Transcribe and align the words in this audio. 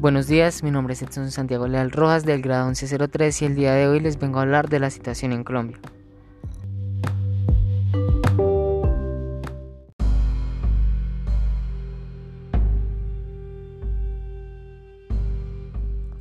Buenos 0.00 0.28
días, 0.28 0.62
mi 0.62 0.70
nombre 0.70 0.94
es 0.94 1.02
Edson 1.02 1.30
Santiago 1.30 1.68
Leal 1.68 1.90
Rojas 1.90 2.24
del 2.24 2.40
grado 2.40 2.64
1103 2.68 3.42
y 3.42 3.44
el 3.44 3.54
día 3.54 3.74
de 3.74 3.86
hoy 3.86 4.00
les 4.00 4.18
vengo 4.18 4.38
a 4.38 4.42
hablar 4.42 4.70
de 4.70 4.80
la 4.80 4.88
situación 4.88 5.30
en 5.32 5.44
Colombia. 5.44 5.78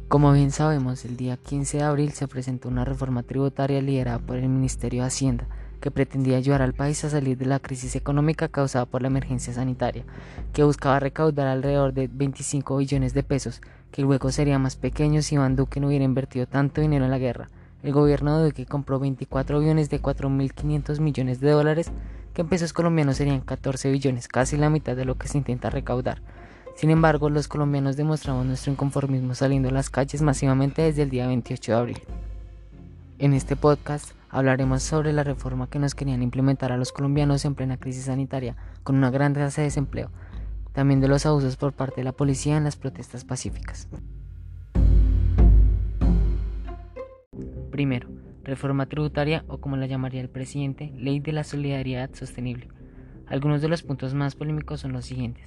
Como 0.10 0.34
bien 0.34 0.52
sabemos, 0.52 1.06
el 1.06 1.16
día 1.16 1.38
15 1.38 1.78
de 1.78 1.84
abril 1.84 2.12
se 2.12 2.28
presentó 2.28 2.68
una 2.68 2.84
reforma 2.84 3.24
tributaria 3.24 3.82
liderada 3.82 4.20
por 4.20 4.36
el 4.36 4.50
Ministerio 4.50 5.04
de 5.04 5.08
Hacienda 5.08 5.48
que 5.80 5.92
pretendía 5.92 6.38
ayudar 6.38 6.62
al 6.62 6.74
país 6.74 7.04
a 7.04 7.10
salir 7.10 7.38
de 7.38 7.46
la 7.46 7.60
crisis 7.60 7.96
económica 7.96 8.48
causada 8.48 8.86
por 8.86 9.02
la 9.02 9.08
emergencia 9.08 9.54
sanitaria, 9.54 10.04
que 10.54 10.64
buscaba 10.64 11.00
recaudar 11.00 11.48
alrededor 11.48 11.94
de 11.94 12.10
25 12.12 12.78
billones 12.78 13.14
de 13.14 13.24
pesos, 13.24 13.62
que 13.92 14.02
luego 14.02 14.32
sería 14.32 14.60
más 14.60 14.76
pequeño 14.76 15.22
si 15.22 15.36
Iván 15.36 15.56
Duque 15.56 15.80
no 15.80 15.88
hubiera 15.88 16.06
invertido 16.06 16.46
tanto 16.48 16.82
dinero 16.82 17.06
en 17.06 17.12
la 17.12 17.18
guerra. 17.18 17.50
El 17.82 17.94
gobierno 17.94 18.38
de 18.38 18.46
Duque 18.46 18.66
compró 18.66 19.00
24 19.00 19.60
billones 19.60 19.90
de 19.90 20.02
4.500 20.02 21.00
millones 21.00 21.40
de 21.40 21.52
dólares, 21.52 21.92
que 22.34 22.42
en 22.42 22.50
pesos 22.50 22.74
colombianos 22.74 23.18
serían 23.18 23.42
14 23.42 23.92
billones, 23.92 24.28
casi 24.28 24.58
la 24.58 24.70
mitad 24.70 24.96
de 24.96 25.06
lo 25.06 25.16
que 25.16 25.28
se 25.28 25.38
intenta 25.38 25.70
recaudar. 25.70 26.22
Sin 26.76 26.92
embargo, 26.92 27.30
los 27.30 27.48
colombianos 27.48 27.98
demostramos 27.98 28.46
nuestro 28.46 28.72
inconformismo 28.72 29.36
saliendo 29.36 29.70
a 29.70 29.74
las 29.74 29.90
calles 29.90 30.22
masivamente 30.22 30.82
desde 30.82 31.02
el 31.02 31.10
día 31.10 31.28
28 31.28 31.72
de 31.72 31.78
abril. 31.78 32.02
En 33.18 33.34
este 33.34 33.58
podcast 33.58 34.14
hablaremos 34.30 34.84
sobre 34.84 35.14
la 35.14 35.24
reforma 35.24 35.70
que 35.70 35.80
nos 35.80 35.96
querían 35.96 36.22
implementar 36.22 36.72
a 36.72 36.78
los 36.78 36.92
colombianos 36.92 37.46
en 37.46 37.56
plena 37.56 37.78
crisis 37.78 38.06
sanitaria, 38.06 38.56
con 38.84 38.96
una 38.96 39.12
gran 39.12 39.34
tasa 39.34 39.62
de 39.62 39.68
desempleo, 39.68 40.12
también 40.74 41.00
de 41.00 41.08
los 41.08 41.26
abusos 41.26 41.58
por 41.58 41.74
parte 41.74 42.02
de 42.02 42.06
la 42.06 42.12
policía 42.12 42.58
en 42.58 42.64
las 42.64 42.76
protestas 42.76 43.26
pacíficas. 43.26 43.88
Primero, 47.72 48.10
reforma 48.44 48.88
tributaria 48.88 49.44
o 49.48 49.60
como 49.60 49.78
la 49.78 49.88
llamaría 49.88 50.22
el 50.22 50.30
presidente, 50.30 50.92
ley 50.96 51.20
de 51.20 51.32
la 51.32 51.44
solidaridad 51.44 52.10
sostenible. 52.14 52.68
Algunos 53.28 53.62
de 53.62 53.70
los 53.70 53.84
puntos 53.84 54.14
más 54.14 54.36
polémicos 54.36 54.82
son 54.82 54.92
los 54.92 55.06
siguientes. 55.06 55.46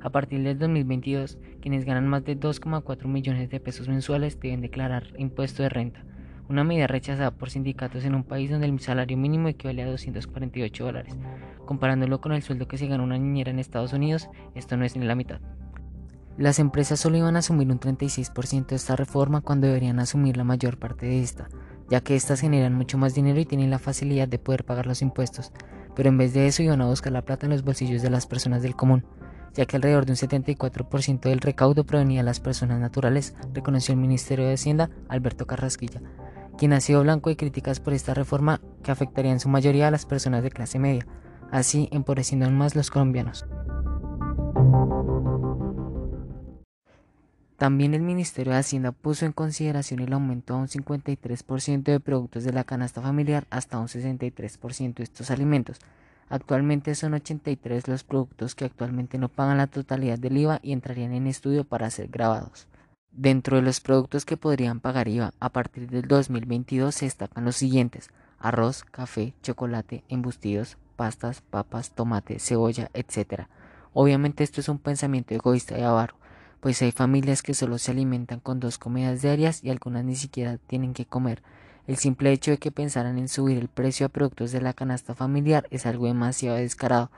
A 0.00 0.10
partir 0.10 0.42
del 0.42 0.58
2022, 0.58 1.38
quienes 1.60 1.84
ganan 1.84 2.06
más 2.06 2.24
de 2.24 2.38
2,4 2.38 3.06
millones 3.06 3.50
de 3.50 3.60
pesos 3.60 3.88
mensuales 3.88 4.38
deben 4.40 4.60
declarar 4.60 5.08
impuesto 5.18 5.62
de 5.62 5.68
renta, 5.68 6.04
una 6.48 6.64
medida 6.64 6.86
rechazada 6.86 7.30
por 7.30 7.50
sindicatos 7.50 8.04
en 8.04 8.14
un 8.14 8.24
país 8.24 8.50
donde 8.50 8.66
el 8.66 8.80
salario 8.80 9.16
mínimo 9.16 9.48
equivale 9.48 9.82
a 9.82 9.86
248 9.86 10.84
dólares. 10.84 11.16
Comparándolo 11.64 12.20
con 12.20 12.32
el 12.32 12.42
sueldo 12.42 12.68
que 12.68 12.78
se 12.78 12.86
gana 12.86 13.02
una 13.02 13.18
niñera 13.18 13.50
en 13.50 13.58
Estados 13.58 13.92
Unidos, 13.92 14.28
esto 14.54 14.76
no 14.76 14.84
es 14.84 14.96
ni 14.96 15.04
la 15.04 15.14
mitad. 15.14 15.40
Las 16.38 16.58
empresas 16.58 17.00
solo 17.00 17.16
iban 17.16 17.36
a 17.36 17.38
asumir 17.38 17.68
un 17.68 17.80
36% 17.80 18.66
de 18.66 18.76
esta 18.76 18.94
reforma 18.94 19.40
cuando 19.40 19.66
deberían 19.66 19.98
asumir 19.98 20.36
la 20.36 20.44
mayor 20.44 20.78
parte 20.78 21.06
de 21.06 21.22
esta, 21.22 21.48
ya 21.88 22.00
que 22.02 22.14
éstas 22.14 22.40
generan 22.40 22.74
mucho 22.74 22.98
más 22.98 23.14
dinero 23.14 23.40
y 23.40 23.46
tienen 23.46 23.70
la 23.70 23.78
facilidad 23.78 24.28
de 24.28 24.38
poder 24.38 24.64
pagar 24.64 24.86
los 24.86 25.02
impuestos, 25.02 25.52
pero 25.94 26.10
en 26.10 26.18
vez 26.18 26.34
de 26.34 26.46
eso 26.46 26.62
iban 26.62 26.82
a 26.82 26.86
buscar 26.86 27.12
la 27.12 27.22
plata 27.22 27.46
en 27.46 27.52
los 27.52 27.64
bolsillos 27.64 28.02
de 28.02 28.10
las 28.10 28.26
personas 28.26 28.62
del 28.62 28.76
común 28.76 29.04
ya 29.56 29.64
que 29.64 29.76
alrededor 29.76 30.04
de 30.04 30.12
un 30.12 30.16
74% 30.16 31.20
del 31.20 31.40
recaudo 31.40 31.84
provenía 31.84 32.20
de 32.20 32.24
las 32.24 32.40
personas 32.40 32.78
naturales, 32.78 33.34
reconoció 33.54 33.94
el 33.94 34.00
Ministerio 34.00 34.46
de 34.46 34.54
Hacienda 34.54 34.90
Alberto 35.08 35.46
Carrasquilla, 35.46 36.02
quien 36.58 36.74
ha 36.74 36.80
sido 36.80 37.02
blanco 37.02 37.30
de 37.30 37.36
críticas 37.36 37.80
por 37.80 37.94
esta 37.94 38.12
reforma 38.12 38.60
que 38.82 38.90
afectaría 38.90 39.32
en 39.32 39.40
su 39.40 39.48
mayoría 39.48 39.88
a 39.88 39.90
las 39.90 40.04
personas 40.04 40.42
de 40.42 40.50
clase 40.50 40.78
media, 40.78 41.06
así 41.50 41.88
empobreciendo 41.90 42.46
aún 42.46 42.58
más 42.58 42.76
los 42.76 42.90
colombianos. 42.90 43.46
También 47.56 47.94
el 47.94 48.02
Ministerio 48.02 48.52
de 48.52 48.58
Hacienda 48.58 48.92
puso 48.92 49.24
en 49.24 49.32
consideración 49.32 50.00
el 50.00 50.12
aumento 50.12 50.52
a 50.52 50.58
un 50.58 50.68
53% 50.68 51.82
de 51.84 52.00
productos 52.00 52.44
de 52.44 52.52
la 52.52 52.64
canasta 52.64 53.00
familiar 53.00 53.46
hasta 53.48 53.78
un 53.78 53.88
63% 53.88 54.96
de 54.96 55.02
estos 55.02 55.30
alimentos, 55.30 55.80
Actualmente 56.28 56.94
son 56.94 57.14
83 57.14 57.86
los 57.86 58.02
productos 58.02 58.54
que 58.54 58.64
actualmente 58.64 59.16
no 59.16 59.28
pagan 59.28 59.58
la 59.58 59.68
totalidad 59.68 60.18
del 60.18 60.36
IVA 60.38 60.58
y 60.62 60.72
entrarían 60.72 61.12
en 61.12 61.26
estudio 61.26 61.64
para 61.64 61.90
ser 61.90 62.08
grabados. 62.08 62.66
Dentro 63.12 63.56
de 63.56 63.62
los 63.62 63.80
productos 63.80 64.24
que 64.24 64.36
podrían 64.36 64.80
pagar 64.80 65.08
IVA 65.08 65.32
a 65.38 65.48
partir 65.50 65.88
del 65.88 66.08
2022 66.08 66.94
se 66.94 67.06
destacan 67.06 67.44
los 67.44 67.56
siguientes: 67.56 68.10
arroz, 68.40 68.84
café, 68.84 69.34
chocolate, 69.42 70.02
embustidos, 70.08 70.76
pastas, 70.96 71.42
papas, 71.42 71.92
tomate, 71.92 72.40
cebolla, 72.40 72.90
etc. 72.92 73.44
Obviamente 73.92 74.42
esto 74.42 74.60
es 74.60 74.68
un 74.68 74.78
pensamiento 74.78 75.32
egoísta 75.32 75.78
y 75.78 75.82
avaro, 75.82 76.16
pues 76.60 76.82
hay 76.82 76.90
familias 76.90 77.42
que 77.42 77.54
solo 77.54 77.78
se 77.78 77.92
alimentan 77.92 78.40
con 78.40 78.58
dos 78.58 78.78
comidas 78.78 79.22
diarias 79.22 79.62
y 79.62 79.70
algunas 79.70 80.04
ni 80.04 80.16
siquiera 80.16 80.58
tienen 80.58 80.92
que 80.92 81.06
comer 81.06 81.42
el 81.86 81.96
simple 81.96 82.32
hecho 82.32 82.50
de 82.50 82.58
que 82.58 82.72
pensaran 82.72 83.18
en 83.18 83.28
subir 83.28 83.58
el 83.58 83.68
precio 83.68 84.06
a 84.06 84.08
productos 84.08 84.52
de 84.52 84.60
la 84.60 84.72
canasta 84.72 85.14
familiar 85.14 85.66
es 85.70 85.86
algo 85.86 86.06
demasiado 86.06 86.56
descarado, 86.56 87.10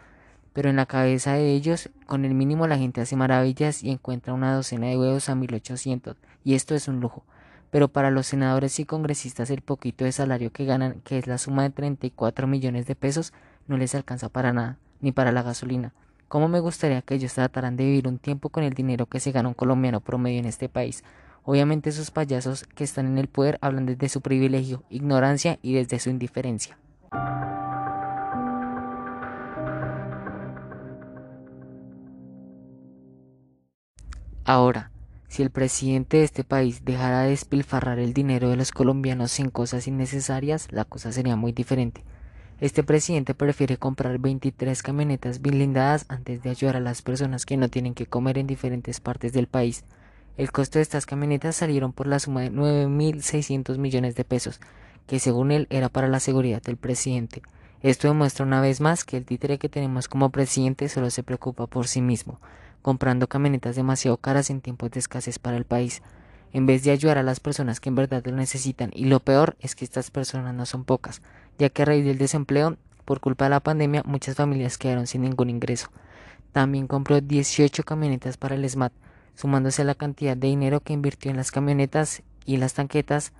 pero 0.52 0.70
en 0.70 0.76
la 0.76 0.86
cabeza 0.86 1.34
de 1.34 1.52
ellos, 1.52 1.88
con 2.06 2.24
el 2.24 2.34
mínimo 2.34 2.66
la 2.66 2.78
gente 2.78 3.00
hace 3.00 3.16
maravillas 3.16 3.82
y 3.82 3.90
encuentra 3.90 4.34
una 4.34 4.54
docena 4.54 4.88
de 4.88 4.98
huevos 4.98 5.28
a 5.28 5.34
1800, 5.34 6.16
y 6.44 6.54
esto 6.54 6.74
es 6.74 6.88
un 6.88 7.00
lujo. 7.00 7.24
Pero 7.70 7.88
para 7.88 8.10
los 8.10 8.26
senadores 8.26 8.78
y 8.80 8.84
congresistas 8.84 9.50
el 9.50 9.60
poquito 9.60 10.04
de 10.04 10.12
salario 10.12 10.52
que 10.52 10.64
ganan, 10.64 11.00
que 11.04 11.18
es 11.18 11.26
la 11.26 11.38
suma 11.38 11.62
de 11.62 11.70
34 11.70 12.46
millones 12.46 12.86
de 12.86 12.94
pesos, 12.94 13.32
no 13.66 13.76
les 13.76 13.94
alcanza 13.94 14.28
para 14.28 14.52
nada, 14.52 14.78
ni 15.00 15.12
para 15.12 15.32
la 15.32 15.42
gasolina. 15.42 15.92
¿Cómo 16.28 16.48
me 16.48 16.60
gustaría 16.60 17.00
que 17.02 17.14
ellos 17.14 17.34
trataran 17.34 17.76
de 17.76 17.84
vivir 17.84 18.08
un 18.08 18.18
tiempo 18.18 18.50
con 18.50 18.62
el 18.62 18.74
dinero 18.74 19.06
que 19.06 19.20
se 19.20 19.32
gana 19.32 19.48
un 19.48 19.54
colombiano 19.54 20.00
promedio 20.00 20.40
en 20.40 20.46
este 20.46 20.68
país? 20.68 21.04
Obviamente 21.50 21.88
esos 21.88 22.10
payasos 22.10 22.64
que 22.74 22.84
están 22.84 23.06
en 23.06 23.16
el 23.16 23.26
poder 23.26 23.56
hablan 23.62 23.86
desde 23.86 24.10
su 24.10 24.20
privilegio, 24.20 24.84
ignorancia 24.90 25.58
y 25.62 25.72
desde 25.72 25.98
su 25.98 26.10
indiferencia. 26.10 26.76
Ahora, 34.44 34.90
si 35.28 35.42
el 35.42 35.48
presidente 35.48 36.18
de 36.18 36.24
este 36.24 36.44
país 36.44 36.84
dejara 36.84 37.22
de 37.22 37.30
despilfarrar 37.30 37.98
el 37.98 38.12
dinero 38.12 38.50
de 38.50 38.56
los 38.56 38.70
colombianos 38.70 39.40
en 39.40 39.48
cosas 39.48 39.88
innecesarias, 39.88 40.68
la 40.70 40.84
cosa 40.84 41.12
sería 41.12 41.36
muy 41.36 41.52
diferente. 41.52 42.04
Este 42.60 42.82
presidente 42.82 43.32
prefiere 43.32 43.78
comprar 43.78 44.18
23 44.18 44.82
camionetas 44.82 45.40
blindadas 45.40 46.04
antes 46.08 46.42
de 46.42 46.50
ayudar 46.50 46.76
a 46.76 46.80
las 46.80 47.00
personas 47.00 47.46
que 47.46 47.56
no 47.56 47.70
tienen 47.70 47.94
que 47.94 48.04
comer 48.04 48.36
en 48.36 48.46
diferentes 48.46 49.00
partes 49.00 49.32
del 49.32 49.46
país. 49.46 49.86
El 50.38 50.52
costo 50.52 50.78
de 50.78 50.84
estas 50.84 51.04
camionetas 51.04 51.56
salieron 51.56 51.92
por 51.92 52.06
la 52.06 52.20
suma 52.20 52.42
de 52.42 52.52
9.600 52.52 53.76
millones 53.76 54.14
de 54.14 54.22
pesos, 54.22 54.60
que 55.08 55.18
según 55.18 55.50
él 55.50 55.66
era 55.68 55.88
para 55.88 56.06
la 56.06 56.20
seguridad 56.20 56.62
del 56.62 56.76
presidente. 56.76 57.42
Esto 57.82 58.06
demuestra 58.06 58.46
una 58.46 58.60
vez 58.60 58.80
más 58.80 59.02
que 59.02 59.16
el 59.16 59.24
títere 59.24 59.58
que 59.58 59.68
tenemos 59.68 60.06
como 60.06 60.30
presidente 60.30 60.88
solo 60.88 61.10
se 61.10 61.24
preocupa 61.24 61.66
por 61.66 61.88
sí 61.88 62.00
mismo, 62.00 62.40
comprando 62.82 63.26
camionetas 63.26 63.74
demasiado 63.74 64.16
caras 64.18 64.48
en 64.50 64.60
tiempos 64.60 64.92
de 64.92 65.00
escasez 65.00 65.40
para 65.40 65.56
el 65.56 65.64
país, 65.64 66.02
en 66.52 66.66
vez 66.66 66.84
de 66.84 66.92
ayudar 66.92 67.18
a 67.18 67.24
las 67.24 67.40
personas 67.40 67.80
que 67.80 67.88
en 67.88 67.96
verdad 67.96 68.22
lo 68.24 68.36
necesitan. 68.36 68.92
Y 68.94 69.06
lo 69.06 69.18
peor 69.18 69.56
es 69.58 69.74
que 69.74 69.84
estas 69.84 70.12
personas 70.12 70.54
no 70.54 70.66
son 70.66 70.84
pocas, 70.84 71.20
ya 71.58 71.68
que 71.68 71.82
a 71.82 71.84
raíz 71.84 72.04
del 72.04 72.16
desempleo, 72.16 72.76
por 73.04 73.18
culpa 73.18 73.46
de 73.46 73.50
la 73.50 73.60
pandemia, 73.60 74.04
muchas 74.06 74.36
familias 74.36 74.78
quedaron 74.78 75.08
sin 75.08 75.22
ningún 75.22 75.50
ingreso. 75.50 75.88
También 76.52 76.86
compró 76.86 77.20
18 77.20 77.82
camionetas 77.82 78.36
para 78.36 78.54
el 78.54 78.68
SMAT, 78.70 78.92
sumándose 79.38 79.82
a 79.82 79.84
la 79.84 79.94
cantidad 79.94 80.36
de 80.36 80.48
dinero 80.48 80.80
que 80.80 80.92
invirtió 80.92 81.30
en 81.30 81.36
las 81.36 81.52
camionetas 81.52 82.24
y 82.44 82.56
las 82.56 82.74
tanquetas, 82.74 83.32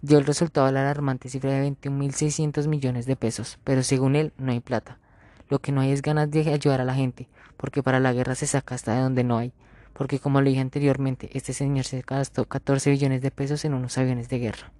dio 0.00 0.18
el 0.18 0.24
resultado 0.24 0.68
a 0.68 0.70
la 0.70 0.82
alarmante 0.82 1.28
cifra 1.28 1.50
de 1.50 1.68
21.600 1.68 2.68
millones 2.68 3.06
de 3.06 3.16
pesos, 3.16 3.58
pero 3.64 3.82
según 3.82 4.14
él 4.14 4.32
no 4.38 4.52
hay 4.52 4.60
plata. 4.60 5.00
Lo 5.48 5.58
que 5.58 5.72
no 5.72 5.80
hay 5.80 5.90
es 5.90 6.00
ganas 6.00 6.30
de 6.30 6.48
ayudar 6.52 6.80
a 6.80 6.84
la 6.84 6.94
gente, 6.94 7.28
porque 7.56 7.82
para 7.82 7.98
la 7.98 8.12
guerra 8.12 8.36
se 8.36 8.46
saca 8.46 8.76
hasta 8.76 8.94
de 8.94 9.00
donde 9.00 9.24
no 9.24 9.38
hay, 9.38 9.52
porque 9.94 10.20
como 10.20 10.40
le 10.40 10.50
dije 10.50 10.60
anteriormente, 10.62 11.28
este 11.32 11.52
señor 11.52 11.86
se 11.86 12.04
gastó 12.06 12.44
14 12.44 12.88
billones 12.90 13.20
de 13.20 13.32
pesos 13.32 13.64
en 13.64 13.74
unos 13.74 13.98
aviones 13.98 14.28
de 14.28 14.38
guerra. 14.38 14.70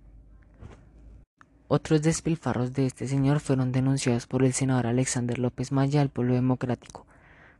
Otros 1.66 2.02
despilfarros 2.02 2.72
de 2.72 2.86
este 2.86 3.08
señor 3.08 3.40
fueron 3.40 3.72
denunciados 3.72 4.28
por 4.28 4.44
el 4.44 4.52
senador 4.52 4.86
Alexander 4.86 5.40
López 5.40 5.72
Maya 5.72 6.02
al 6.02 6.10
pueblo 6.10 6.34
democrático, 6.34 7.04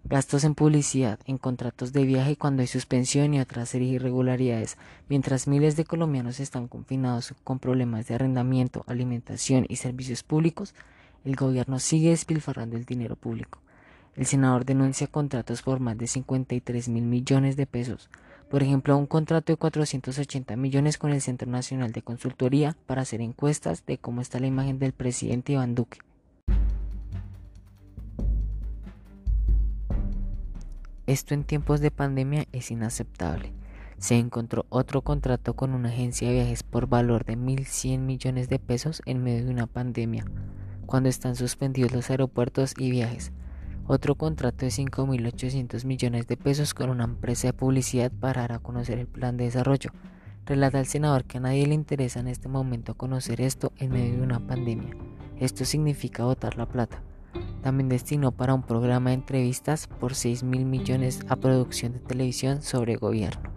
gastos 0.08 0.44
en 0.44 0.54
publicidad, 0.54 1.18
en 1.26 1.36
contratos 1.36 1.92
de 1.92 2.04
viaje 2.04 2.36
cuando 2.36 2.62
hay 2.62 2.68
suspensión 2.68 3.34
y 3.34 3.40
otras 3.40 3.74
irregularidades, 3.74 4.78
mientras 5.08 5.48
miles 5.48 5.76
de 5.76 5.84
colombianos 5.84 6.38
están 6.38 6.68
confinados 6.68 7.34
con 7.42 7.58
problemas 7.58 8.06
de 8.06 8.14
arrendamiento, 8.14 8.84
alimentación 8.86 9.66
y 9.68 9.76
servicios 9.76 10.22
públicos, 10.22 10.74
el 11.24 11.34
gobierno 11.34 11.80
sigue 11.80 12.10
despilfarrando 12.10 12.76
el 12.76 12.84
dinero 12.84 13.16
público. 13.16 13.58
El 14.14 14.26
senador 14.26 14.64
denuncia 14.64 15.08
contratos 15.08 15.62
por 15.62 15.80
más 15.80 15.98
de 15.98 16.06
53 16.06 16.88
mil 16.88 17.04
millones 17.04 17.56
de 17.56 17.66
pesos, 17.66 18.08
por 18.48 18.62
ejemplo, 18.62 18.96
un 18.96 19.06
contrato 19.06 19.52
de 19.52 19.56
480 19.56 20.54
millones 20.54 20.98
con 20.98 21.10
el 21.10 21.20
Centro 21.20 21.50
Nacional 21.50 21.90
de 21.90 22.02
Consultoría 22.02 22.76
para 22.86 23.02
hacer 23.02 23.20
encuestas 23.20 23.84
de 23.86 23.98
cómo 23.98 24.20
está 24.20 24.38
la 24.38 24.46
imagen 24.46 24.78
del 24.78 24.92
presidente 24.92 25.54
Iván 25.54 25.74
Duque. 25.74 25.98
Esto 31.06 31.34
en 31.34 31.44
tiempos 31.44 31.80
de 31.80 31.92
pandemia 31.92 32.46
es 32.50 32.72
inaceptable. 32.72 33.52
se 33.98 34.18
encontró 34.18 34.66
otro 34.70 35.02
contrato 35.02 35.54
con 35.54 35.72
una 35.72 35.88
agencia 35.88 36.26
de 36.26 36.34
viajes 36.34 36.64
por 36.64 36.88
valor 36.88 37.24
de 37.24 37.38
1.100 37.38 38.00
millones 38.00 38.48
de 38.48 38.58
pesos 38.58 39.00
en 39.06 39.22
medio 39.22 39.44
de 39.44 39.52
una 39.52 39.68
pandemia, 39.68 40.26
cuando 40.84 41.08
están 41.08 41.36
suspendidos 41.36 41.92
los 41.92 42.10
aeropuertos 42.10 42.74
y 42.76 42.90
viajes. 42.90 43.30
Otro 43.86 44.16
contrato 44.16 44.64
de 44.66 44.72
5.800 44.72 45.84
millones 45.84 46.26
de 46.26 46.36
pesos 46.36 46.74
con 46.74 46.90
una 46.90 47.04
empresa 47.04 47.46
de 47.46 47.52
publicidad 47.52 48.10
para 48.10 48.42
dar 48.42 48.52
a 48.52 48.58
conocer 48.58 48.98
el 48.98 49.06
plan 49.06 49.36
de 49.36 49.44
desarrollo. 49.44 49.92
Relata 50.44 50.80
el 50.80 50.86
senador 50.86 51.24
que 51.24 51.38
a 51.38 51.40
nadie 51.40 51.68
le 51.68 51.74
interesa 51.74 52.18
en 52.18 52.26
este 52.26 52.48
momento 52.48 52.96
conocer 52.96 53.40
esto 53.40 53.72
en 53.76 53.92
medio 53.92 54.16
de 54.16 54.22
una 54.22 54.40
pandemia. 54.40 54.96
Esto 55.38 55.64
significa 55.64 56.24
botar 56.24 56.58
la 56.58 56.66
plata. 56.66 57.00
También 57.66 57.88
destinó 57.88 58.30
para 58.30 58.54
un 58.54 58.62
programa 58.62 59.10
de 59.10 59.14
entrevistas 59.14 59.88
por 59.88 60.14
6 60.14 60.44
mil 60.44 60.64
millones 60.64 61.26
a 61.28 61.34
producción 61.34 61.94
de 61.94 61.98
televisión 61.98 62.62
sobre 62.62 62.94
gobierno. 62.94 63.55